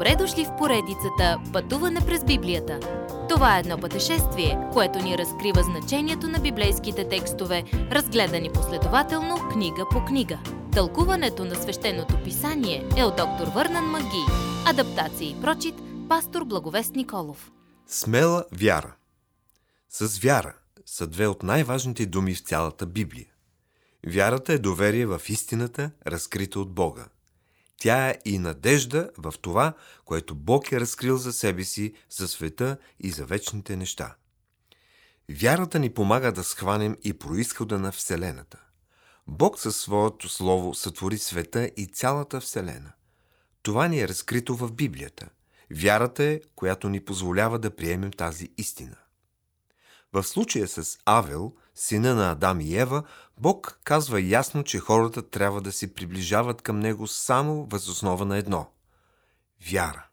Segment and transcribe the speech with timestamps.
[0.00, 2.80] Добре дошли в поредицата Пътуване през Библията.
[3.28, 10.04] Това е едно пътешествие, което ни разкрива значението на библейските текстове, разгледани последователно книга по
[10.04, 10.38] книга.
[10.72, 14.24] Тълкуването на свещеното писание е от доктор Върнан Маги.
[14.66, 15.74] Адаптация и прочит,
[16.08, 17.50] пастор Благовест Николов.
[17.86, 18.94] Смела вяра.
[19.88, 20.54] С вяра
[20.86, 23.28] са две от най-важните думи в цялата Библия.
[24.06, 27.04] Вярата е доверие в истината, разкрита от Бога.
[27.82, 32.76] Тя е и надежда в това, което Бог е разкрил за себе си, за света
[33.00, 34.14] и за вечните неща.
[35.30, 38.58] Вярата ни помага да схванем и происхода на Вселената.
[39.26, 42.92] Бог със своето слово сътвори света и цялата Вселена.
[43.62, 45.28] Това ни е разкрито в Библията.
[45.74, 48.96] Вярата е, която ни позволява да приемем тази истина.
[50.12, 53.02] В случая с Авел, сина на Адам и Ева,
[53.38, 58.70] Бог казва ясно, че хората трябва да се приближават към Него само възоснова на едно–
[59.72, 60.06] вяра.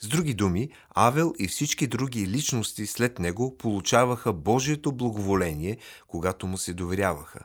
[0.00, 6.58] С други думи, Авел и всички други личности след него получаваха Божието благоволение, когато му
[6.58, 7.40] се доверяваха,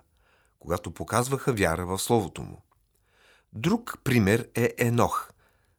[0.60, 2.62] когато показваха вяра в Словото му.
[3.54, 5.32] Друг пример е Енох.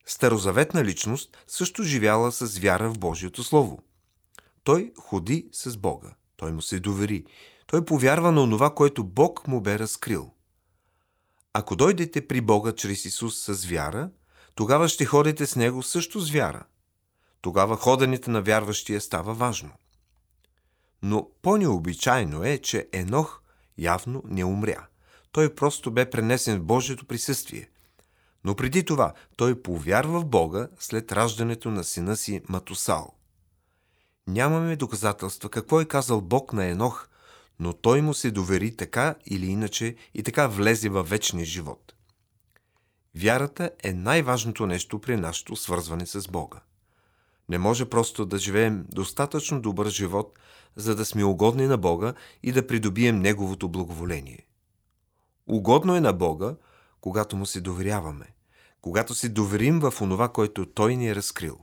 [0.06, 3.83] Старозаветна личност също живяла с вяра в Божието Слово–
[4.64, 6.14] той ходи с Бога.
[6.41, 7.24] Той му се довери.
[7.66, 10.30] Той повярва на онова, което Бог му бе разкрил.
[11.52, 14.10] Ако дойдете при Бога чрез Исус с вяра,
[14.55, 16.64] тогава ще ходите с Него също с вяра.
[17.41, 19.70] Тогава ходенето на вярващия става важно.
[21.02, 23.42] Но по-необичайно е, че Енох
[23.78, 24.86] явно не умря.
[25.33, 27.68] Той просто бе пренесен в Божието присъствие.
[28.44, 33.19] Но преди това той повярва в Бога след раждането на сина си Матусал.
[34.26, 37.08] Нямаме доказателства какво е казал Бог на Енох,
[37.60, 41.94] но той му се довери така или иначе и така влезе във вечния живот.
[43.14, 46.60] Вярата е най-важното нещо при нашето свързване с Бога.
[47.48, 50.38] Не може просто да живеем достатъчно добър живот,
[50.77, 54.46] за да сме угодни на Бога и да придобием Неговото благоволение.
[55.46, 56.55] Угодно е на Бога,
[57.00, 58.27] когато му се доверяваме,
[58.80, 61.58] когато се доверим в онова, което Той ни е разкрил.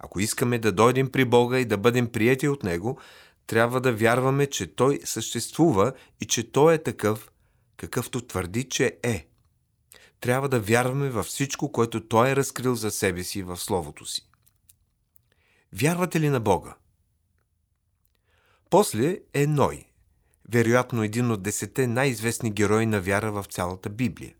[0.00, 2.98] Ако искаме да дойдем при Бога и да бъдем прияти от Него,
[3.46, 7.30] трябва да вярваме, че Той съществува и че Той е такъв,
[7.76, 9.26] какъвто твърди, че е.
[10.20, 14.26] Трябва да вярваме във всичко, което Той е разкрил за себе си в Словото си.
[15.72, 16.74] Вярвате ли на Бога?
[18.70, 19.84] После е Ной,
[20.52, 24.34] вероятно един от десете най-известни герои на вяра в цялата Библия.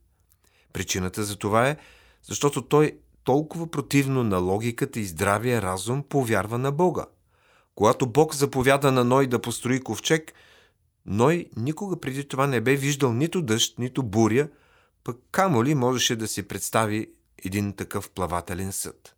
[0.72, 1.76] Причината за това е,
[2.22, 7.06] защото той толкова противно на логиката и здравия разум, повярва на Бога.
[7.74, 10.32] Когато Бог заповяда на Ной да построи ковчег,
[11.06, 14.48] Ной никога преди това не бе виждал нито дъжд, нито буря,
[15.04, 17.10] пък камо ли можеше да си представи
[17.44, 19.16] един такъв плавателен съд.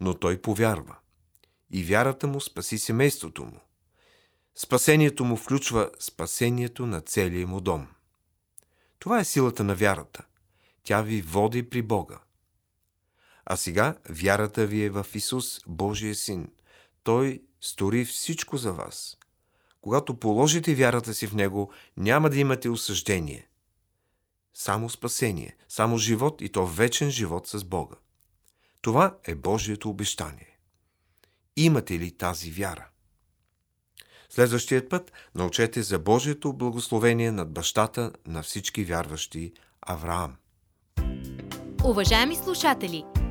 [0.00, 0.96] Но той повярва.
[1.70, 3.60] И вярата му спаси семейството му.
[4.54, 7.88] Спасението му включва спасението на целия му дом.
[8.98, 10.24] Това е силата на вярата.
[10.82, 12.18] Тя ви води при Бога.
[13.46, 16.48] А сега вярата ви е в Исус, Божия Син.
[17.02, 19.16] Той стори всичко за вас.
[19.80, 23.48] Когато положите вярата си в Него, няма да имате осъждение.
[24.54, 27.96] Само спасение, само живот и то вечен живот с Бога.
[28.80, 30.58] Това е Божието обещание.
[31.56, 32.88] Имате ли тази вяра?
[34.28, 39.52] Следващият път научете за Божието благословение над бащата на всички вярващи
[39.82, 40.36] Авраам.
[41.84, 43.25] Уважаеми слушатели!